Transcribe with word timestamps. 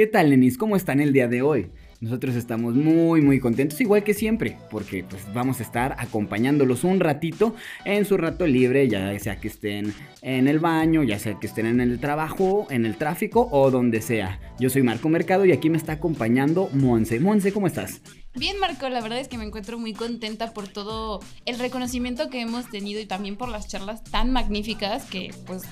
¿Qué 0.00 0.06
tal, 0.06 0.30
nenis? 0.30 0.56
¿Cómo 0.56 0.76
están 0.76 1.02
el 1.02 1.12
día 1.12 1.28
de 1.28 1.42
hoy? 1.42 1.72
Nosotros 2.00 2.34
estamos 2.34 2.74
muy 2.74 3.20
muy 3.20 3.38
contentos, 3.38 3.78
igual 3.82 4.02
que 4.02 4.14
siempre, 4.14 4.56
porque 4.70 5.04
pues 5.04 5.22
vamos 5.34 5.60
a 5.60 5.62
estar 5.62 5.94
acompañándolos 5.98 6.84
un 6.84 7.00
ratito 7.00 7.54
en 7.84 8.06
su 8.06 8.16
rato 8.16 8.46
libre, 8.46 8.88
ya 8.88 9.18
sea 9.18 9.38
que 9.38 9.48
estén 9.48 9.92
en 10.22 10.48
el 10.48 10.58
baño, 10.58 11.02
ya 11.02 11.18
sea 11.18 11.38
que 11.38 11.46
estén 11.46 11.66
en 11.66 11.82
el 11.82 12.00
trabajo, 12.00 12.66
en 12.70 12.86
el 12.86 12.96
tráfico 12.96 13.46
o 13.52 13.70
donde 13.70 14.00
sea. 14.00 14.40
Yo 14.58 14.70
soy 14.70 14.82
Marco 14.82 15.10
Mercado 15.10 15.44
y 15.44 15.52
aquí 15.52 15.68
me 15.68 15.76
está 15.76 15.92
acompañando 15.92 16.70
Monse. 16.72 17.20
Monse, 17.20 17.52
¿cómo 17.52 17.66
estás? 17.66 18.00
Bien, 18.34 18.58
Marco, 18.58 18.88
la 18.88 19.02
verdad 19.02 19.20
es 19.20 19.28
que 19.28 19.36
me 19.36 19.44
encuentro 19.44 19.78
muy 19.78 19.92
contenta 19.92 20.54
por 20.54 20.66
todo 20.66 21.20
el 21.44 21.58
reconocimiento 21.58 22.30
que 22.30 22.40
hemos 22.40 22.70
tenido 22.70 23.02
y 23.02 23.04
también 23.04 23.36
por 23.36 23.50
las 23.50 23.68
charlas 23.68 24.02
tan 24.02 24.32
magníficas 24.32 25.04
que 25.04 25.34
pues 25.44 25.64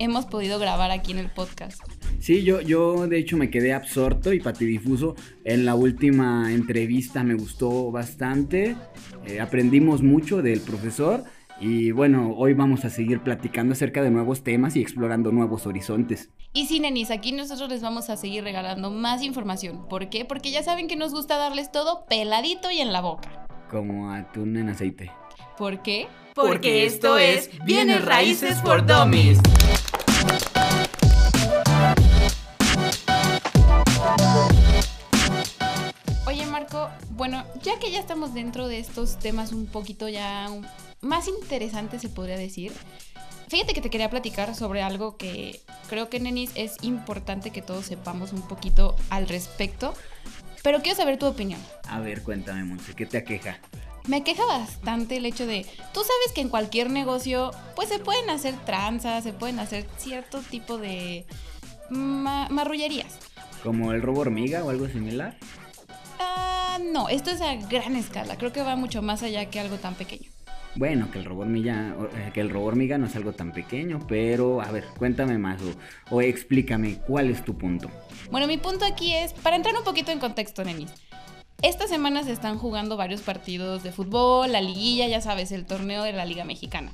hemos 0.00 0.26
podido 0.26 0.58
grabar 0.58 0.90
aquí 0.90 1.12
en 1.12 1.18
el 1.18 1.30
podcast. 1.30 1.80
Sí, 2.20 2.42
yo, 2.42 2.60
yo 2.60 3.06
de 3.06 3.18
hecho 3.18 3.36
me 3.36 3.50
quedé 3.50 3.72
absorto 3.72 4.32
y 4.32 4.40
patidifuso. 4.40 5.14
En 5.44 5.64
la 5.64 5.74
última 5.74 6.52
entrevista 6.52 7.22
me 7.22 7.34
gustó 7.34 7.90
bastante. 7.90 8.76
Eh, 9.26 9.40
aprendimos 9.40 10.02
mucho 10.02 10.42
del 10.42 10.60
profesor. 10.60 11.24
Y 11.58 11.90
bueno, 11.90 12.34
hoy 12.36 12.52
vamos 12.52 12.84
a 12.84 12.90
seguir 12.90 13.20
platicando 13.20 13.72
acerca 13.72 14.02
de 14.02 14.10
nuevos 14.10 14.42
temas 14.42 14.76
y 14.76 14.82
explorando 14.82 15.32
nuevos 15.32 15.66
horizontes. 15.66 16.30
Y 16.52 16.66
sí, 16.66 16.80
nenis, 16.80 17.10
aquí 17.10 17.32
nosotros 17.32 17.70
les 17.70 17.82
vamos 17.82 18.10
a 18.10 18.16
seguir 18.16 18.44
regalando 18.44 18.90
más 18.90 19.22
información. 19.22 19.88
¿Por 19.88 20.10
qué? 20.10 20.24
Porque 20.24 20.50
ya 20.50 20.62
saben 20.62 20.86
que 20.88 20.96
nos 20.96 21.12
gusta 21.12 21.36
darles 21.36 21.72
todo 21.72 22.04
peladito 22.06 22.70
y 22.70 22.80
en 22.80 22.92
la 22.92 23.00
boca. 23.00 23.46
Como 23.70 24.10
atún 24.12 24.56
en 24.56 24.68
aceite. 24.68 25.10
¿Por 25.56 25.82
qué? 25.82 26.08
Porque 26.34 26.84
esto 26.84 27.16
es 27.16 27.50
Bienes 27.64 28.04
Raíces 28.04 28.60
for 28.60 28.84
Dummies. 28.84 29.38
Ya 37.76 37.80
que 37.80 37.90
ya 37.90 38.00
estamos 38.00 38.32
dentro 38.32 38.68
de 38.68 38.78
estos 38.78 39.18
temas 39.18 39.52
un 39.52 39.66
poquito 39.66 40.08
ya 40.08 40.48
más 41.02 41.28
interesantes, 41.28 42.00
se 42.00 42.08
podría 42.08 42.38
decir, 42.38 42.72
fíjate 43.48 43.74
que 43.74 43.82
te 43.82 43.90
quería 43.90 44.08
platicar 44.08 44.54
sobre 44.54 44.82
algo 44.82 45.16
que 45.16 45.60
creo 45.88 46.08
que, 46.08 46.18
Nenis, 46.18 46.52
es 46.54 46.76
importante 46.82 47.50
que 47.50 47.60
todos 47.60 47.86
sepamos 47.86 48.32
un 48.32 48.42
poquito 48.42 48.96
al 49.10 49.28
respecto, 49.28 49.92
pero 50.62 50.80
quiero 50.80 50.96
saber 50.96 51.18
tu 51.18 51.26
opinión. 51.26 51.60
A 51.88 52.00
ver, 52.00 52.22
cuéntame, 52.22 52.64
Monse, 52.64 52.94
¿qué 52.94 53.04
te 53.04 53.18
aqueja? 53.18 53.58
Me 54.06 54.22
queja 54.24 54.46
bastante 54.46 55.18
el 55.18 55.26
hecho 55.26 55.46
de, 55.46 55.66
tú 55.92 56.00
sabes 56.00 56.32
que 56.34 56.40
en 56.40 56.48
cualquier 56.48 56.90
negocio, 56.90 57.50
pues 57.74 57.88
se 57.88 57.98
pueden 57.98 58.30
hacer 58.30 58.54
tranzas, 58.64 59.22
se 59.22 59.32
pueden 59.32 59.58
hacer 59.58 59.86
cierto 59.98 60.40
tipo 60.40 60.78
de 60.78 61.26
marrullerías. 61.90 63.18
¿Como 63.62 63.92
el 63.92 64.00
robo 64.00 64.20
hormiga 64.20 64.64
o 64.64 64.70
algo 64.70 64.88
similar? 64.88 65.36
No, 66.78 67.08
esto 67.08 67.30
es 67.30 67.40
a 67.40 67.54
gran 67.54 67.96
escala. 67.96 68.36
Creo 68.36 68.52
que 68.52 68.62
va 68.62 68.76
mucho 68.76 69.02
más 69.02 69.22
allá 69.22 69.46
que 69.46 69.60
algo 69.60 69.76
tan 69.76 69.94
pequeño. 69.94 70.30
Bueno, 70.74 71.10
que 71.10 71.18
el 71.18 71.24
robot 71.24 71.46
hormiga, 71.46 71.94
eh, 72.14 72.30
que 72.34 72.42
el 72.42 72.50
robot 72.50 72.68
hormiga 72.68 72.98
no 72.98 73.06
es 73.06 73.16
algo 73.16 73.32
tan 73.32 73.52
pequeño, 73.52 74.00
pero 74.06 74.60
a 74.60 74.70
ver, 74.70 74.84
cuéntame 74.98 75.38
más 75.38 75.58
o, 76.10 76.20
explícame 76.20 76.98
cuál 77.06 77.30
es 77.30 77.42
tu 77.42 77.56
punto. 77.56 77.90
Bueno, 78.30 78.46
mi 78.46 78.58
punto 78.58 78.84
aquí 78.84 79.14
es, 79.14 79.32
para 79.32 79.56
entrar 79.56 79.74
un 79.74 79.84
poquito 79.84 80.12
en 80.12 80.18
contexto, 80.18 80.64
Nenis. 80.64 80.92
Esta 81.62 81.86
semana 81.86 82.22
se 82.24 82.32
están 82.32 82.58
jugando 82.58 82.98
varios 82.98 83.22
partidos 83.22 83.82
de 83.82 83.90
fútbol, 83.90 84.52
la 84.52 84.60
liguilla, 84.60 85.08
ya 85.08 85.22
sabes, 85.22 85.50
el 85.52 85.64
torneo 85.64 86.02
de 86.02 86.12
la 86.12 86.26
Liga 86.26 86.44
Mexicana. 86.44 86.92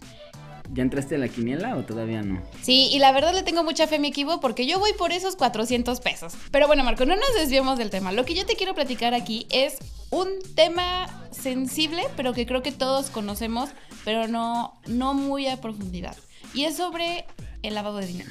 ¿Ya 0.72 0.82
entraste 0.82 1.16
a 1.16 1.18
la 1.18 1.28
quiniela 1.28 1.76
o 1.76 1.82
todavía 1.82 2.22
no? 2.22 2.42
Sí, 2.62 2.88
y 2.90 2.98
la 2.98 3.12
verdad 3.12 3.34
le 3.34 3.42
tengo 3.42 3.62
mucha 3.62 3.86
fe 3.86 3.96
a 3.96 3.98
mi 3.98 4.08
equipo 4.08 4.40
porque 4.40 4.66
yo 4.66 4.78
voy 4.78 4.92
por 4.94 5.12
esos 5.12 5.36
400 5.36 6.00
pesos. 6.00 6.32
Pero 6.50 6.66
bueno, 6.66 6.82
Marco, 6.82 7.04
no 7.04 7.14
nos 7.14 7.34
desviemos 7.34 7.76
del 7.76 7.90
tema. 7.90 8.10
Lo 8.10 8.24
que 8.24 8.34
yo 8.34 8.46
te 8.46 8.56
quiero 8.56 8.74
platicar 8.74 9.12
aquí 9.12 9.46
es 9.50 9.76
un 10.08 10.28
tema 10.54 11.26
sensible, 11.30 12.04
pero 12.16 12.32
que 12.32 12.46
creo 12.46 12.62
que 12.62 12.72
todos 12.72 13.10
conocemos, 13.10 13.68
pero 14.04 14.28
no, 14.28 14.80
no 14.86 15.12
muy 15.12 15.46
a 15.46 15.60
profundidad. 15.60 16.16
Y 16.54 16.64
es 16.64 16.78
sobre 16.78 17.26
el 17.62 17.74
lavado 17.74 17.98
de 17.98 18.06
dinero. 18.06 18.30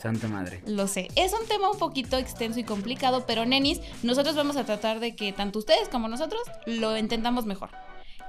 Santa 0.00 0.28
madre. 0.28 0.62
Lo 0.66 0.86
sé. 0.86 1.08
Es 1.16 1.32
un 1.32 1.46
tema 1.48 1.70
un 1.70 1.78
poquito 1.78 2.16
extenso 2.18 2.60
y 2.60 2.64
complicado, 2.64 3.26
pero 3.26 3.44
nenis, 3.46 3.80
nosotros 4.02 4.36
vamos 4.36 4.56
a 4.56 4.64
tratar 4.64 5.00
de 5.00 5.16
que 5.16 5.32
tanto 5.32 5.58
ustedes 5.58 5.88
como 5.88 6.08
nosotros 6.08 6.42
lo 6.66 6.94
entendamos 6.96 7.46
mejor. 7.46 7.70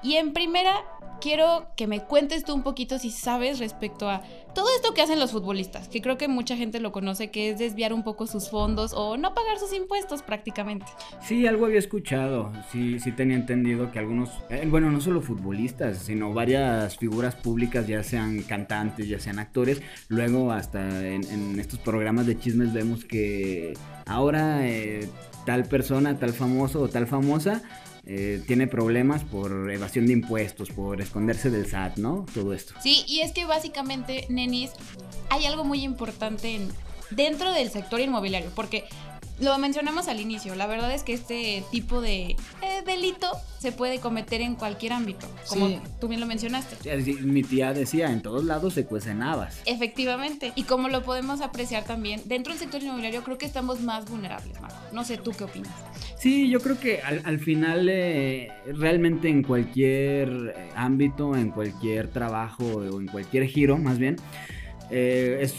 Y 0.04 0.16
en 0.16 0.34
primera, 0.34 0.84
quiero 1.22 1.68
que 1.78 1.88
me 1.88 2.02
cuentes 2.02 2.44
tú 2.44 2.54
un 2.54 2.64
poquito 2.64 3.00
si 3.00 3.12
sabes 3.12 3.60
respecto 3.60 4.10
a 4.10 4.22
todo 4.54 4.68
esto 4.76 4.94
que 4.94 5.02
hacen 5.02 5.20
los 5.20 5.32
futbolistas, 5.32 5.88
que 5.88 6.02
creo 6.02 6.18
que 6.18 6.28
mucha 6.28 6.58
gente 6.58 6.82
lo 6.82 6.92
conoce, 6.92 7.30
que 7.30 7.52
es 7.52 7.60
desviar 7.60 7.94
un 7.94 8.04
poco 8.04 8.28
sus 8.28 8.50
fondos 8.50 8.92
o 8.94 9.16
no 9.16 9.34
pagar 9.34 9.60
sus 9.60 9.74
impuestos 9.74 10.24
prácticamente. 10.24 10.88
Sí, 11.22 11.48
algo 11.48 11.68
había 11.68 11.80
escuchado, 11.80 12.52
sí, 12.72 13.00
sí 13.00 13.12
tenía 13.12 13.38
entendido 13.38 13.92
que 13.92 14.00
algunos, 14.00 14.30
eh, 14.50 14.66
bueno, 14.68 14.92
no 14.92 15.00
solo 15.00 15.22
futbolistas, 15.22 16.00
sino 16.00 16.34
varias 16.34 16.98
figuras 16.98 17.36
públicas, 17.36 17.88
ya 17.88 18.04
sean 18.04 18.42
cantantes, 18.42 19.08
ya 19.08 19.20
sean 19.20 19.40
actores, 19.40 19.82
luego 20.10 20.52
hasta 20.52 21.08
en, 21.08 21.60
estos 21.60 21.80
programas 21.80 22.26
de 22.26 22.38
chismes 22.38 22.74
vemos 22.74 23.06
que 23.06 23.74
ahora 24.06 24.68
eh, 24.68 25.08
tal 25.46 25.66
persona, 25.66 26.18
tal 26.18 26.34
famoso 26.34 26.82
o 26.82 26.90
tal 26.90 27.08
famosa, 27.08 27.62
eh, 28.06 28.42
tiene 28.48 28.68
problemas 28.68 29.24
por 29.24 29.72
evasión 29.72 30.08
de 30.08 30.14
impuestos, 30.14 30.70
por 30.70 31.02
esconderse 31.02 31.50
del 31.50 31.68
SAT, 31.68 31.98
¿no? 31.98 32.26
Todo 32.34 32.54
esto. 32.54 32.74
Sí, 32.82 33.04
y 33.08 33.22
es 33.22 33.32
que 33.32 33.46
básicamente, 33.46 34.26
nenis, 34.30 34.72
hay 35.30 35.46
algo 35.46 35.64
muy 35.64 35.84
importante 35.84 36.56
en, 36.56 36.70
dentro 37.12 37.52
del 37.54 37.70
sector 37.70 38.00
inmobiliario, 38.00 38.50
porque 38.56 38.86
lo 39.42 39.58
mencionamos 39.58 40.08
al 40.08 40.20
inicio, 40.20 40.56
la 40.56 40.68
verdad 40.68 40.94
es 40.94 41.04
que 41.04 41.14
este 41.14 41.64
tipo 41.72 42.00
de 42.00 42.32
eh, 42.32 42.38
delito 42.86 43.28
se 43.60 43.72
puede 43.72 44.00
cometer 44.00 44.42
en 44.42 44.56
cualquier 44.56 44.94
ámbito, 44.94 45.28
como 45.50 45.82
tú 46.00 46.08
bien 46.08 46.22
lo 46.22 46.28
mencionaste. 46.28 46.78
Mi 47.22 47.44
tía 47.44 47.74
decía, 47.74 48.12
en 48.12 48.22
todos 48.22 48.44
lados 48.44 48.74
se 48.74 48.86
cuecen 48.86 49.24
habas. 49.24 49.62
Efectivamente, 49.66 50.54
y 50.56 50.64
como 50.64 50.90
lo 50.90 51.04
podemos 51.04 51.42
apreciar 51.42 51.84
también, 51.84 52.22
dentro 52.26 52.54
del 52.54 52.60
sector 52.60 52.82
inmobiliario 52.82 53.24
creo 53.24 53.38
que 53.38 53.46
estamos 53.46 53.82
más 53.82 54.10
vulnerables, 54.10 54.60
Marco. 54.62 54.78
No 54.92 55.04
sé, 55.04 55.18
¿tú 55.18 55.32
qué 55.32 55.44
opinas? 55.44 55.74
Sí, 56.18 56.50
yo 56.50 56.60
creo 56.60 56.80
que 56.80 57.02
al, 57.02 57.40
final 57.40 57.90
eh, 57.90 58.52
realmente 58.66 59.28
en 59.28 59.42
cualquier 59.42 60.54
eh, 60.56 60.70
ámbito, 60.76 61.36
en 61.36 61.50
cualquier 61.50 62.10
trabajo 62.10 62.64
o 62.64 63.00
en 63.00 63.08
cualquier 63.08 63.46
giro 63.48 63.78
más 63.78 63.98
bien, 63.98 64.18
es 64.92 65.56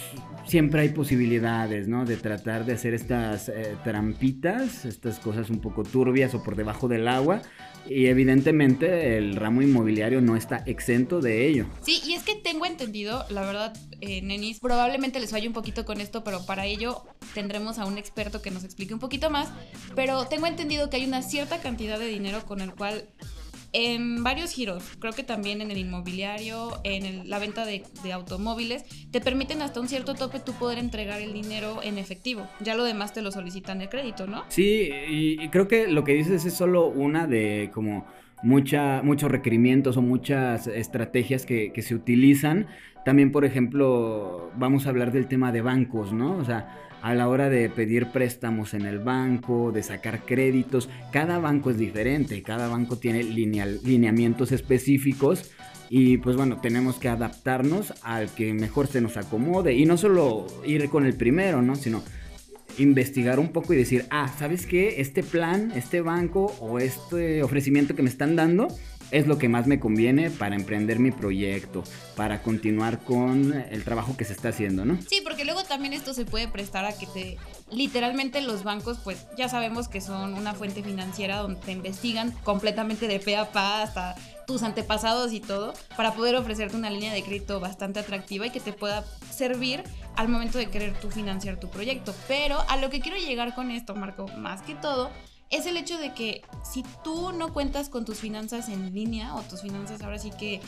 siempre 0.47 0.83
hay 0.83 0.89
posibilidades, 0.91 1.89
¿no? 1.89 2.05
De 2.05 2.17
tratar 2.17 2.65
de 2.65 2.75
hacer 2.75 2.95
estas 2.95 3.49
eh, 3.49 3.77
trampitas, 3.85 4.85
estas 4.85 5.19
cosas 5.19 5.51
un 5.51 5.61
poco 5.61 5.85
turbias 5.85 6.35
o 6.35 6.43
por 6.43 6.57
debajo 6.57 6.89
del 6.89 7.09
agua. 7.09 7.43
Y 7.89 8.07
evidentemente 8.07 9.19
el 9.19 9.35
ramo 9.35 9.61
inmobiliario 9.61 10.21
no 10.21 10.37
está 10.37 10.63
exento 10.67 11.21
de 11.21 11.49
ello. 11.49 11.67
Sí, 11.83 12.01
y 12.07 12.13
es 12.13 12.23
que 12.23 12.37
tengo 12.37 12.65
entendido, 12.65 13.25
la 13.29 13.41
verdad, 13.41 13.77
eh, 14.01 14.23
Nenis, 14.23 14.61
probablemente 14.61 15.19
les 15.19 15.31
falle 15.31 15.49
un 15.49 15.53
poquito 15.53 15.85
con 15.85 16.01
esto, 16.01 16.23
pero 16.23 16.47
para 16.47 16.65
ello 16.67 17.03
tendremos 17.35 17.79
a 17.79 17.87
un 17.87 17.99
experto 17.99 18.41
que 18.41 18.53
nos 18.53 18.63
explique 18.63 18.95
un 18.95 19.01
poquito 19.01 19.31
más. 19.31 19.49
Pero 19.97 20.27
tengo 20.27 20.47
entendido 20.47 20.91
que 20.91 20.99
hay 20.99 21.07
una 21.07 21.23
cierta 21.23 21.61
cantidad 21.61 21.99
de 21.99 22.07
dinero 22.07 22.45
con 22.47 22.61
el 22.61 22.73
cual 22.73 23.09
en 23.73 24.23
varios 24.23 24.53
giros, 24.53 24.85
creo 24.99 25.13
que 25.13 25.23
también 25.23 25.63
en 25.63 25.71
el 25.71 25.79
inmobiliario, 25.79 26.81
en 26.85 27.29
la 27.29 27.39
venta 27.39 27.65
de, 27.65 27.83
automóviles, 28.13 28.85
te 29.11 29.21
permiten 29.21 29.63
hasta 29.63 29.81
un 29.81 29.89
cierto 29.89 30.15
tope 30.15 30.41
tú 30.41 30.53
poder 30.53 30.79
entregar 30.79 31.21
el 31.21 31.33
dinero 31.33 31.81
en 31.83 31.99
efectivo. 31.99 32.47
Ya 32.61 32.75
lo 32.75 32.85
demás 32.85 33.13
te 33.13 33.23
lo 33.23 33.33
solicitan 33.33 33.79
de 33.79 33.89
crédito, 33.89 34.27
¿no? 34.27 34.45
Sí, 34.49 34.91
y, 35.09 35.49
creo 35.49 35.69
que 35.69 35.89
lo 35.89 36.05
que 36.05 36.13
dices 36.13 36.45
es 36.45 36.55
solo 36.55 36.87
una 36.87 37.27
de 37.27 37.71
como 37.73 38.07
mucha, 38.43 39.03
muchos 39.03 39.31
requerimientos 39.31 39.97
o 39.97 40.03
muchas 40.03 40.67
estrategias 40.67 41.47
que, 41.47 41.73
que 41.73 41.83
se 41.83 41.95
utilizan. 41.95 42.67
También, 43.05 43.33
por 43.33 43.45
ejemplo, 43.45 44.51
vamos 44.57 44.87
a 44.87 44.91
hablar 44.91 45.13
del 45.13 45.27
tema 45.27 45.53
de 45.53 45.61
bancos, 45.61 46.13
¿no? 46.13 46.37
O 46.37 46.45
sea, 46.45 46.69
a 47.03 47.15
la 47.15 47.29
hora 47.29 47.51
de 47.51 47.69
pedir 47.69 48.07
préstamos 48.07 48.75
en 48.75 48.87
el 48.87 49.01
banco, 49.01 49.73
de 49.73 49.83
sacar 49.83 50.21
créditos. 50.25 50.89
Cada 51.11 51.39
banco 51.39 51.71
es 51.71 51.79
diferente, 51.79 52.43
cada 52.43 52.69
banco 52.69 52.97
tiene 52.97 53.25
lineamientos 53.25 54.53
específicos 54.53 55.51
y 55.91 56.19
pues 56.19 56.37
bueno, 56.37 56.59
tenemos 56.59 56.97
que 56.97 57.09
adaptarnos 57.09 57.93
al 58.03 58.31
que 58.31 58.55
mejor 58.55 58.87
se 58.87 59.01
nos 59.01 59.17
acomode 59.17 59.75
y 59.75 59.85
no 59.85 59.97
solo 59.97 60.47
ir 60.65 60.89
con 60.89 61.05
el 61.05 61.15
primero, 61.15 61.61
¿no? 61.61 61.75
Sino 61.75 62.03
investigar 62.79 63.39
un 63.39 63.49
poco 63.49 63.73
y 63.75 63.77
decir, 63.77 64.07
ah, 64.11 64.33
¿sabes 64.39 64.67
qué? 64.67 65.01
Este 65.01 65.23
plan, 65.23 65.73
este 65.75 66.01
banco 66.01 66.55
o 66.61 66.79
este 66.79 67.43
ofrecimiento 67.43 67.95
que 67.95 68.03
me 68.03 68.09
están 68.09 68.37
dando 68.37 68.69
es 69.13 69.27
lo 69.27 69.39
que 69.39 69.49
más 69.49 69.67
me 69.67 69.79
conviene 69.79 70.31
para 70.31 70.57
emprender 70.57 70.99
mi 70.99 71.11
proyecto, 71.11 71.85
para 72.17 72.43
continuar 72.43 73.01
con 73.01 73.53
el 73.53 73.85
trabajo 73.85 74.17
que 74.17 74.25
se 74.25 74.33
está 74.33 74.49
haciendo, 74.49 74.87
¿no? 74.87 74.99
Sí, 75.03 75.21
porque 75.23 75.45
luego 75.45 75.63
también 75.65 75.93
esto 75.93 76.15
se 76.15 76.25
puede 76.25 76.49
prestar 76.49 76.87
a 76.87 76.97
que 76.97 77.07
te, 77.07 77.37
literalmente 77.71 78.41
los 78.41 78.65
bancos, 78.65 78.99
pues 79.05 79.27
ya 79.37 79.51
sabemos 79.51 79.87
que 79.89 80.01
son 80.01 80.33
una 80.33 80.55
fuente 80.55 80.83
financiera 80.83 81.37
donde 81.39 81.61
te 81.61 81.73
investigan 81.73 82.33
completamente 82.43 83.07
de 83.07 83.21
pe 83.21 83.37
a 83.37 83.53
pa 83.53 83.83
hasta 83.83 84.15
tus 84.47 84.63
antepasados 84.63 85.33
y 85.33 85.41
todo, 85.41 85.75
para 85.95 86.15
poder 86.15 86.35
ofrecerte 86.35 86.75
una 86.75 86.91
línea 86.91 87.13
de 87.13 87.23
crédito 87.23 87.61
bastante 87.61 88.01
atractiva 88.01 88.47
y 88.47 88.51
que 88.51 88.61
te 88.61 88.73
pueda 88.73 89.05
servir 89.31 89.85
al 90.17 90.29
momento 90.29 90.59
de 90.59 90.71
querer 90.71 90.99
tú 91.01 91.11
financiar 91.11 91.59
tu 91.59 91.69
proyecto. 91.69 92.15
Pero 92.29 92.65
a 92.69 92.77
lo 92.77 92.91
que 92.91 93.01
quiero 93.01 93.17
llegar 93.17 93.55
con 93.55 93.71
esto, 93.71 93.95
Marco, 93.95 94.29
más 94.29 94.63
que 94.63 94.75
todo, 94.75 95.11
es 95.51 95.67
el 95.67 95.77
hecho 95.77 95.99
de 95.99 96.15
que 96.15 96.43
si 96.65 96.83
tú 97.05 97.33
no 97.33 97.53
cuentas 97.53 97.91
con 97.91 98.05
tus 98.05 98.19
finanzas 98.19 98.69
en 98.69 98.95
línea 98.95 99.35
o 99.35 99.43
tus 99.43 99.61
finanzas 99.61 100.01
ahora 100.03 100.19
sí 100.19 100.31
que, 100.31 100.61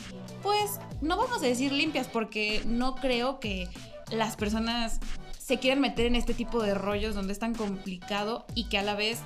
pues 0.43 0.79
no 1.01 1.17
vamos 1.17 1.41
a 1.41 1.45
decir 1.45 1.71
limpias 1.71 2.07
porque 2.07 2.61
no 2.65 2.95
creo 2.95 3.39
que 3.39 3.67
las 4.11 4.35
personas 4.35 4.99
se 5.39 5.57
quieran 5.57 5.81
meter 5.81 6.05
en 6.05 6.15
este 6.15 6.35
tipo 6.35 6.61
de 6.61 6.75
rollos 6.75 7.15
donde 7.15 7.33
es 7.33 7.39
tan 7.39 7.55
complicado 7.55 8.45
y 8.53 8.65
que 8.65 8.77
a 8.77 8.83
la 8.83 8.93
vez 8.93 9.19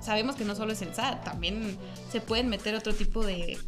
sabemos 0.00 0.36
que 0.36 0.44
no 0.44 0.54
solo 0.54 0.72
es 0.72 0.82
el 0.82 0.94
SAT, 0.94 1.24
también 1.24 1.78
se 2.10 2.20
pueden 2.20 2.48
meter 2.48 2.74
otro 2.74 2.94
tipo 2.94 3.24
de 3.24 3.58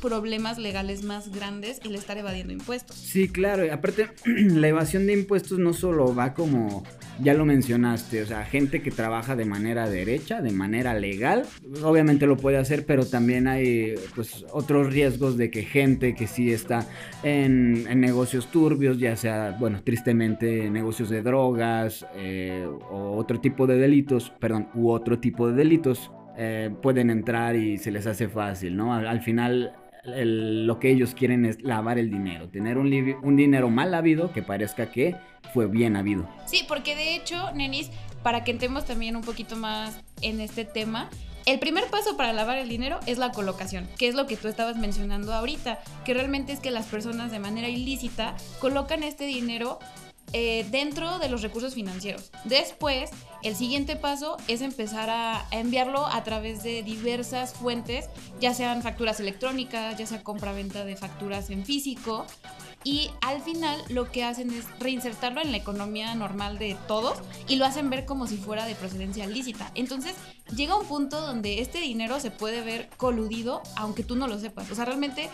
problemas 0.00 0.58
legales 0.58 1.02
más 1.02 1.32
grandes 1.34 1.80
el 1.84 1.94
estar 1.94 2.18
evadiendo 2.18 2.52
impuestos. 2.52 2.96
Sí, 2.96 3.28
claro, 3.28 3.64
y 3.64 3.70
aparte 3.70 4.08
la 4.24 4.68
evasión 4.68 5.06
de 5.06 5.12
impuestos 5.12 5.58
no 5.58 5.72
solo 5.72 6.14
va 6.14 6.34
como, 6.34 6.84
ya 7.20 7.34
lo 7.34 7.44
mencionaste, 7.44 8.22
o 8.22 8.26
sea, 8.26 8.44
gente 8.44 8.82
que 8.82 8.90
trabaja 8.90 9.36
de 9.36 9.44
manera 9.44 9.88
derecha, 9.88 10.42
de 10.42 10.52
manera 10.52 10.94
legal, 10.94 11.44
obviamente 11.82 12.26
lo 12.26 12.36
puede 12.36 12.58
hacer, 12.58 12.84
pero 12.86 13.06
también 13.06 13.48
hay 13.48 13.94
pues 14.14 14.44
otros 14.52 14.92
riesgos 14.92 15.36
de 15.36 15.50
que 15.50 15.62
gente 15.62 16.14
que 16.14 16.26
sí 16.26 16.52
está 16.52 16.86
en, 17.22 17.84
negocios 18.00 18.50
turbios, 18.50 18.98
ya 18.98 19.16
sea, 19.16 19.56
bueno, 19.58 19.82
tristemente 19.82 20.70
negocios 20.70 21.08
de 21.08 21.22
drogas 21.22 22.06
eh, 22.14 22.66
o 22.90 23.16
otro 23.16 23.40
tipo 23.40 23.66
de 23.66 23.76
delitos, 23.78 24.30
perdón, 24.38 24.68
u 24.74 24.90
otro 24.90 25.18
tipo 25.18 25.48
de 25.48 25.54
delitos, 25.54 26.10
eh, 26.38 26.70
pueden 26.82 27.08
entrar 27.08 27.56
y 27.56 27.78
se 27.78 27.90
les 27.90 28.06
hace 28.06 28.28
fácil, 28.28 28.76
¿no? 28.76 28.92
al 28.92 29.22
final 29.22 29.72
lo 30.06 30.78
que 30.78 30.90
ellos 30.90 31.14
quieren 31.14 31.44
es 31.44 31.62
lavar 31.62 31.98
el 31.98 32.10
dinero, 32.10 32.48
tener 32.48 32.78
un, 32.78 32.92
un 33.22 33.36
dinero 33.36 33.70
mal 33.70 33.94
habido 33.94 34.32
que 34.32 34.42
parezca 34.42 34.90
que 34.90 35.16
fue 35.52 35.66
bien 35.66 35.96
habido. 35.96 36.28
Sí, 36.46 36.64
porque 36.68 36.94
de 36.94 37.16
hecho, 37.16 37.52
Nenis, 37.54 37.90
para 38.22 38.44
que 38.44 38.50
entremos 38.50 38.84
también 38.84 39.16
un 39.16 39.22
poquito 39.22 39.56
más 39.56 40.02
en 40.22 40.40
este 40.40 40.64
tema, 40.64 41.08
el 41.46 41.60
primer 41.60 41.84
paso 41.86 42.16
para 42.16 42.32
lavar 42.32 42.58
el 42.58 42.68
dinero 42.68 42.98
es 43.06 43.18
la 43.18 43.30
colocación, 43.30 43.86
que 43.98 44.08
es 44.08 44.16
lo 44.16 44.26
que 44.26 44.36
tú 44.36 44.48
estabas 44.48 44.76
mencionando 44.76 45.32
ahorita, 45.32 45.78
que 46.04 46.12
realmente 46.12 46.52
es 46.52 46.58
que 46.58 46.72
las 46.72 46.86
personas 46.86 47.30
de 47.30 47.38
manera 47.38 47.68
ilícita 47.68 48.34
colocan 48.58 49.04
este 49.04 49.26
dinero 49.26 49.78
eh, 50.38 50.66
dentro 50.70 51.18
de 51.18 51.30
los 51.30 51.40
recursos 51.40 51.72
financieros. 51.72 52.30
Después, 52.44 53.08
el 53.42 53.56
siguiente 53.56 53.96
paso 53.96 54.36
es 54.48 54.60
empezar 54.60 55.08
a, 55.08 55.46
enviarlo 55.50 56.04
a 56.04 56.24
través 56.24 56.62
de 56.62 56.82
diversas 56.82 57.54
fuentes, 57.54 58.10
ya 58.38 58.52
sean 58.52 58.82
facturas 58.82 59.18
electrónicas, 59.18 59.96
ya 59.96 60.04
sea 60.04 60.22
compra-venta 60.22 60.84
de 60.84 60.94
facturas 60.94 61.48
en 61.48 61.64
físico. 61.64 62.26
Y 62.84 63.10
al 63.22 63.40
final 63.40 63.82
lo 63.88 64.12
que 64.12 64.24
hacen 64.24 64.50
es 64.50 64.66
reinsertarlo 64.78 65.40
en 65.40 65.52
la 65.52 65.56
economía 65.56 66.14
normal 66.14 66.58
de 66.58 66.76
todos 66.86 67.16
y 67.48 67.56
lo 67.56 67.64
hacen 67.64 67.88
ver 67.88 68.04
como 68.04 68.26
si 68.26 68.36
fuera 68.36 68.66
de 68.66 68.74
procedencia 68.74 69.26
lícita. 69.26 69.72
Entonces 69.74 70.16
llega 70.54 70.76
un 70.76 70.84
punto 70.84 71.18
donde 71.18 71.62
este 71.62 71.80
dinero 71.80 72.20
se 72.20 72.30
puede 72.30 72.60
ver 72.60 72.90
coludido 72.98 73.62
aunque 73.74 74.04
tú 74.04 74.16
no 74.16 74.28
lo 74.28 74.38
sepas. 74.38 74.70
O 74.70 74.74
sea, 74.74 74.84
realmente 74.84 75.30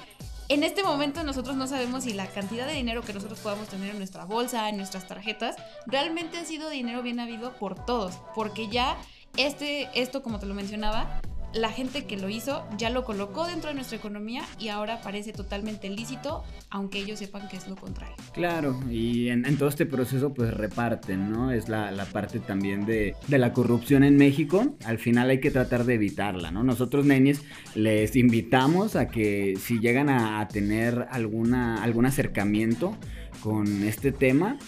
en 0.52 0.64
este 0.64 0.82
momento 0.82 1.24
nosotros 1.24 1.56
no 1.56 1.66
sabemos 1.66 2.04
si 2.04 2.12
la 2.12 2.26
cantidad 2.26 2.66
de 2.66 2.74
dinero 2.74 3.00
que 3.00 3.14
nosotros 3.14 3.40
podamos 3.40 3.68
tener 3.68 3.90
en 3.90 3.96
nuestra 3.96 4.26
bolsa, 4.26 4.68
en 4.68 4.76
nuestras 4.76 5.08
tarjetas, 5.08 5.56
realmente 5.86 6.36
ha 6.36 6.44
sido 6.44 6.68
dinero 6.68 7.02
bien 7.02 7.20
habido 7.20 7.54
por 7.54 7.86
todos, 7.86 8.20
porque 8.34 8.68
ya 8.68 8.98
este, 9.38 9.88
esto, 9.94 10.22
como 10.22 10.38
te 10.38 10.44
lo 10.44 10.52
mencionaba, 10.52 11.22
la 11.54 11.70
gente 11.70 12.04
que 12.04 12.16
lo 12.16 12.28
hizo 12.28 12.64
ya 12.76 12.90
lo 12.90 13.04
colocó 13.04 13.46
dentro 13.46 13.68
de 13.68 13.74
nuestra 13.74 13.96
economía 13.96 14.42
y 14.58 14.68
ahora 14.68 15.00
parece 15.02 15.32
totalmente 15.32 15.88
lícito, 15.90 16.44
aunque 16.70 16.98
ellos 16.98 17.18
sepan 17.18 17.48
que 17.48 17.56
es 17.56 17.68
lo 17.68 17.76
contrario. 17.76 18.14
Claro, 18.32 18.80
y 18.90 19.28
en, 19.28 19.42
todo 19.56 19.68
este 19.68 19.86
proceso 19.86 20.32
pues 20.32 20.52
reparten, 20.54 21.30
¿no? 21.30 21.52
Es 21.52 21.68
la, 21.68 21.92
parte 22.12 22.40
también 22.40 22.84
de, 22.86 23.14
la 23.28 23.52
corrupción 23.52 24.04
en 24.04 24.16
México. 24.16 24.76
Al 24.84 24.98
final 24.98 25.30
hay 25.30 25.40
que 25.40 25.50
tratar 25.50 25.84
de 25.84 25.94
evitarla, 25.94 26.50
¿no? 26.50 26.62
Nosotros, 26.62 27.04
nenes, 27.04 27.42
les 27.74 28.16
invitamos 28.16 28.96
a 28.96 29.08
que 29.08 29.54
si 29.60 29.78
llegan 29.78 30.08
a, 30.08 30.40
a 30.40 30.48
tener 30.48 31.06
alguna, 31.10 31.82
algún 31.82 32.06
acercamiento 32.06 32.96
con 33.40 33.82
este 33.84 34.12
tema, 34.12 34.58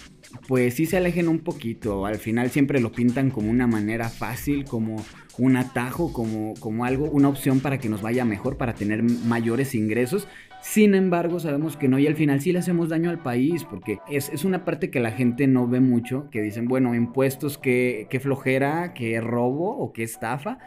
pues 0.46 0.74
sí 0.74 0.86
se 0.86 0.96
alejen 0.96 1.28
un 1.28 1.40
poquito. 1.40 2.06
Al 2.06 2.16
final 2.16 2.50
siempre 2.50 2.80
lo 2.80 2.92
pintan 2.92 3.30
como 3.30 3.50
una 3.50 3.66
manera 3.66 4.08
fácil, 4.08 4.64
como 4.64 4.96
un 5.38 5.56
atajo, 5.56 6.12
como, 6.12 6.54
como 6.60 6.84
algo, 6.84 7.10
una 7.10 7.28
opción 7.28 7.60
para 7.60 7.78
que 7.78 7.88
nos 7.88 8.02
vaya 8.02 8.24
mejor, 8.24 8.56
para 8.56 8.74
tener 8.74 9.02
mayores 9.02 9.74
ingresos. 9.74 10.28
Sin 10.62 10.94
embargo, 10.94 11.40
sabemos 11.40 11.76
que 11.76 11.88
no 11.88 11.98
y 11.98 12.06
al 12.06 12.14
final 12.14 12.40
sí 12.40 12.52
le 12.52 12.58
hacemos 12.60 12.88
daño 12.88 13.10
al 13.10 13.18
país, 13.18 13.64
porque 13.64 13.98
es, 14.08 14.44
una 14.44 14.64
parte 14.64 14.90
que 14.90 15.00
la 15.00 15.10
gente 15.10 15.46
no 15.46 15.68
ve 15.68 15.80
mucho, 15.80 16.30
que 16.30 16.40
dicen, 16.40 16.66
bueno, 16.66 16.94
impuestos, 16.94 17.58
qué, 17.58 18.06
qué 18.08 18.18
flojera, 18.18 18.94
qué 18.94 19.20
robo 19.20 19.76
o 19.76 19.92
qué 19.92 20.02
estafa. 20.02 20.58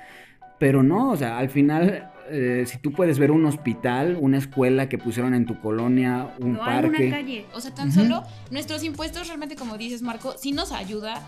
Pero 0.60 0.84
no, 0.84 1.12
o 1.12 1.18
sea, 1.18 1.38
al 1.38 1.50
final, 1.50 2.12
eh, 2.30 2.66
si 2.68 2.78
tú 2.78 2.92
puedes 2.92 3.20
ver 3.20 3.32
un 3.32 3.46
hospital, 3.46 4.18
una 4.20 4.38
escuela 4.38 4.90
que 4.90 4.98
pusieron 4.98 5.34
en 5.34 5.46
tu 5.46 5.60
colonia, 5.60 6.36
un 6.40 6.54
no, 6.54 6.60
parque. 6.60 7.08
una 7.08 7.18
calle. 7.18 7.46
O 7.54 7.62
sea, 7.62 7.74
tan 7.74 7.92
solo 7.92 8.24
nuestros 8.52 8.84
impuestos 8.84 9.28
realmente, 9.28 9.56
como 9.56 9.78
dices, 9.78 10.02
Marco, 10.02 10.36
sí 10.38 10.52
nos 10.52 10.72
ayuda 10.72 11.22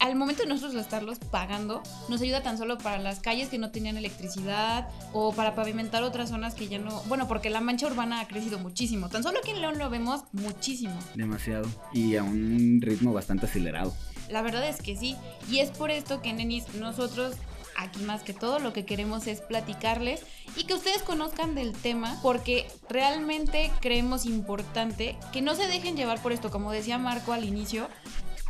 al 0.00 0.16
momento 0.16 0.42
de 0.42 0.48
nosotros 0.48 0.74
estarlos 0.74 1.18
pagando, 1.18 1.82
nos 2.08 2.20
ayuda 2.20 2.42
tan 2.42 2.58
solo 2.58 2.76
para 2.78 2.98
las 2.98 3.20
calles 3.20 3.48
que 3.48 3.58
no 3.58 3.70
tenían 3.70 3.96
electricidad 3.96 4.88
o 5.12 5.32
para 5.32 5.54
pavimentar 5.54 6.02
otras 6.02 6.28
zonas 6.28 6.54
que 6.54 6.68
ya 6.68 6.78
no. 6.78 7.02
Bueno, 7.04 7.26
porque 7.26 7.48
la 7.48 7.60
mancha 7.60 7.86
urbana 7.86 8.20
ha 8.20 8.28
crecido 8.28 8.58
muchísimo. 8.58 9.08
Tan 9.08 9.22
solo 9.22 9.38
aquí 9.38 9.52
en 9.52 9.60
León 9.60 9.78
lo 9.78 9.88
vemos 9.88 10.24
muchísimo. 10.32 10.94
Demasiado. 11.14 11.66
Y 11.92 12.16
a 12.16 12.22
un 12.22 12.80
ritmo 12.82 13.12
bastante 13.12 13.46
acelerado. 13.46 13.94
La 14.28 14.42
verdad 14.42 14.68
es 14.68 14.80
que 14.80 14.96
sí. 14.96 15.16
Y 15.50 15.60
es 15.60 15.70
por 15.70 15.90
esto 15.90 16.20
que, 16.20 16.32
nenis, 16.32 16.74
nosotros 16.74 17.36
aquí 17.76 18.02
más 18.02 18.22
que 18.22 18.32
todo 18.32 18.58
lo 18.58 18.72
que 18.72 18.84
queremos 18.84 19.26
es 19.26 19.40
platicarles 19.40 20.22
y 20.56 20.64
que 20.64 20.74
ustedes 20.74 21.02
conozcan 21.02 21.54
del 21.54 21.72
tema 21.72 22.18
porque 22.22 22.66
realmente 22.88 23.70
creemos 23.80 24.26
importante 24.26 25.16
que 25.32 25.42
no 25.42 25.54
se 25.54 25.66
dejen 25.66 25.96
llevar 25.96 26.22
por 26.22 26.32
esto, 26.32 26.50
como 26.50 26.72
decía 26.72 26.98
Marco 26.98 27.32
al 27.32 27.44
inicio, 27.44 27.88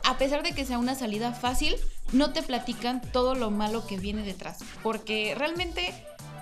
a 0.04 0.18
pesar 0.18 0.42
de 0.42 0.52
que 0.52 0.64
sea 0.64 0.78
una 0.78 0.94
salida 0.94 1.32
fácil, 1.32 1.76
no 2.12 2.32
te 2.32 2.42
platican 2.42 3.00
todo 3.00 3.34
lo 3.34 3.50
malo 3.50 3.86
que 3.86 3.98
viene 3.98 4.22
detrás. 4.22 4.58
Porque 4.82 5.34
realmente 5.36 5.94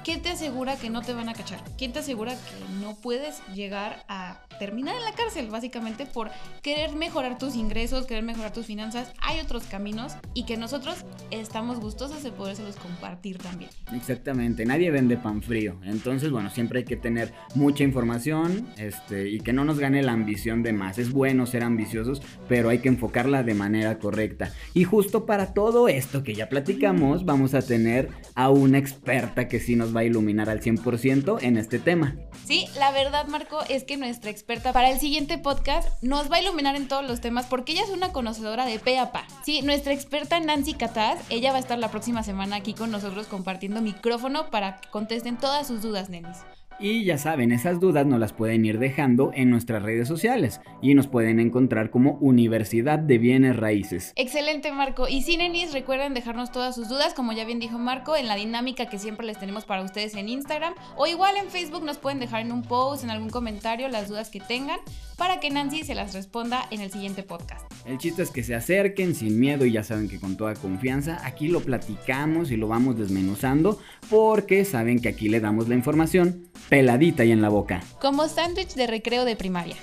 ¿quién 0.05 0.23
te 0.23 0.31
asegura 0.31 0.77
que 0.77 0.91
no 0.91 1.03
te 1.03 1.15
van 1.15 1.29
a 1.29 1.35
cachar? 1.35 1.61
¿Quién 1.79 1.93
te 1.93 2.01
asegura 2.01 2.33
que 2.33 2.81
no 2.81 2.97
puedes 2.97 3.43
llegar 3.55 4.05
a 4.09 4.43
terminar 4.59 4.97
en 4.97 5.03
la 5.03 5.13
cárcel, 5.13 5.49
básicamente 5.49 6.07
por 6.07 6.31
querer 6.63 6.95
mejorar 6.95 7.39
tus 7.39 7.57
ingresos, 7.57 8.07
querer 8.07 8.25
mejorar 8.25 8.53
tus 8.53 8.67
finanzas? 8.67 9.13
Hay 9.21 9.41
otros 9.41 9.65
caminos 9.65 10.15
y 10.35 10.45
que 10.45 10.57
nosotros 10.57 11.05
estamos 11.31 11.81
gustosos 11.81 12.23
de 12.23 12.33
podérselos 12.33 12.77
compartir 12.77 13.39
también. 13.39 13.71
Exactamente, 13.95 14.65
nadie 14.65 14.91
vende 14.91 15.17
pan 15.17 15.43
frío. 15.43 15.79
Entonces, 15.85 16.31
bueno, 16.31 16.51
siempre 16.51 16.81
hay 16.81 16.85
que 16.85 16.97
tener 16.97 17.33
mucha 17.55 17.85
información 17.85 18.69
este, 18.77 19.29
y 19.29 19.41
que 19.41 19.53
no 19.53 19.65
nos 19.65 19.79
gane 19.79 20.03
la 20.03 20.13
ambición 20.13 20.63
de 20.63 20.73
más. 20.73 20.99
Es 20.99 21.13
bueno 21.13 21.47
ser 21.47 21.63
ambiciosos, 21.63 22.23
pero 22.49 22.69
hay 22.69 22.79
que 22.79 22.89
enfocarla 22.89 23.43
de 23.43 23.55
manera 23.55 23.99
correcta. 23.99 24.53
Y 24.75 24.85
justo 24.85 25.27
para 25.27 25.55
todo 25.55 25.89
esto 25.89 26.23
que 26.23 26.35
ya 26.35 26.49
platicamos, 26.49 27.25
vamos 27.25 27.55
a 27.55 27.63
tener 27.63 28.11
a 28.35 28.51
una 28.51 28.79
experta 28.79 29.49
que 29.49 29.61
sí 29.61 29.77
nos 29.77 29.92
va 29.95 30.01
a 30.01 30.05
iluminar 30.05 30.49
al 30.51 30.61
100% 30.61 31.39
en 31.43 31.57
este 31.57 31.79
tema. 31.79 32.17
Sí, 32.47 32.67
la 32.79 32.91
verdad, 32.93 33.27
Marco, 33.29 33.61
es 33.69 33.85
que 33.85 33.97
nuestra 33.97 34.31
experta 34.31 34.73
para 34.73 34.91
el 34.91 34.99
siguiente 34.99 35.39
podcast 35.39 35.89
nos 36.03 36.31
va 36.31 36.37
a 36.37 36.43
iluminar 36.43 36.77
en 36.77 36.89
todos 36.89 37.07
los 37.07 37.21
temas 37.21 37.47
porque 37.47 37.73
ella 37.73 37.85
es 37.85 37.91
una 37.91 38.13
conocedora 38.13 38.67
de 38.67 38.79
pe 38.79 38.99
a 38.99 39.13
pa. 39.13 39.27
Sí, 39.45 39.63
nuestra 39.63 39.93
experta 39.93 40.41
Nancy 40.41 40.75
Cataz, 40.75 41.19
ella 41.31 41.53
va 41.53 41.59
a 41.59 41.61
estar 41.61 41.79
la 41.79 41.91
próxima 41.91 42.23
semana 42.23 42.57
aquí 42.57 42.75
con 42.75 42.91
nosotros 42.91 43.27
compartiendo 43.27 43.81
micrófono 43.81 44.51
para 44.51 44.81
que 44.81 44.89
contesten 44.91 45.37
todas 45.37 45.67
sus 45.67 45.83
dudas, 45.83 46.11
nenis. 46.11 46.39
Y 46.79 47.05
ya 47.05 47.19
saben, 47.19 47.53
esas 47.53 47.81
dudas 47.81 48.07
nos 48.07 48.19
las 48.19 48.33
pueden 48.33 48.65
ir 48.65 48.79
dejando 48.79 49.31
en 49.35 49.51
nuestras 49.51 49.83
redes 49.83 50.09
sociales 50.09 50.61
y 50.81 50.95
nos 50.95 51.07
pueden 51.07 51.41
encontrar 51.41 51.91
como 51.91 52.19
Universidad 52.21 52.99
de 52.99 53.19
Bienes 53.19 53.57
Raíces. 53.57 54.13
Excelente, 54.17 54.73
Marco. 54.73 55.09
Y 55.09 55.23
si 55.23 55.37
nenis, 55.37 55.73
recuerden 55.73 56.15
dejarnos 56.15 56.53
todas 56.53 56.75
sus 56.75 56.89
dudas, 56.89 57.15
como 57.15 57.33
ya 57.33 57.45
bien 57.45 57.61
dijo 57.61 57.79
Marco, 57.79 58.17
en 58.17 58.27
la 58.27 58.37
dinámica 58.37 58.87
que 58.87 58.99
siempre 58.99 59.27
les 59.27 59.39
tenemos 59.39 59.65
para 59.65 59.83
ustedes 59.83 60.15
en 60.15 60.29
Instagram 60.29 60.75
o 60.97 61.07
igual 61.07 61.37
en 61.37 61.49
Facebook 61.49 61.85
nos 61.85 61.99
pueden 61.99 62.19
dejar 62.19 62.43
en 62.43 62.53
un 62.53 62.63
post, 62.63 63.05
en 63.05 63.11
algún 63.11 63.31
comentario 63.31 63.89
las 63.89 64.09
dudas 64.09 64.31
que 64.31 64.41
tengan 64.41 64.79
para 65.17 65.41
que 65.41 65.51
Nancy 65.51 65.85
se 65.85 65.95
las 65.95 66.15
responda 66.15 66.67
en 66.71 66.81
el 66.81 66.91
siguiente 66.91 67.23
podcast. 67.23 67.71
El 67.85 67.99
chiste 67.99 68.23
es 68.23 68.31
que 68.31 68.43
se 68.43 68.55
acerquen 68.55 69.15
sin 69.15 69.39
miedo 69.41 69.65
y 69.65 69.73
ya 69.73 69.83
saben 69.83 70.09
que 70.09 70.21
con 70.21 70.37
toda 70.37 70.55
confianza 70.55 71.21
aquí 71.25 71.49
lo 71.49 71.61
platicamos 71.61 72.51
y 72.51 72.57
lo 72.57 72.69
vamos 72.69 72.99
desmenuzando 72.99 73.81
porque 74.09 74.65
saben 74.65 75.01
que 75.01 75.09
aquí 75.09 75.29
le 75.29 75.41
damos 75.41 75.69
la 75.69 75.75
información 75.75 76.49
peladita 76.69 77.25
y 77.25 77.33
en 77.33 77.43
la 77.43 77.49
boca. 77.49 77.83
Como 78.01 78.29
sándwich 78.29 78.75
de 78.75 78.87
recreo 78.87 79.25
de 79.25 79.37
primaria. 79.37 79.77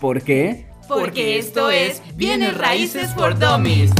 ¿Por 0.00 0.22
qué? 0.22 0.66
Porque 0.88 1.38
esto 1.38 1.70
es 1.70 2.02
Bienes 2.14 2.56
Raíces 2.56 3.08
por 3.10 3.38
Dummies. 3.38 3.90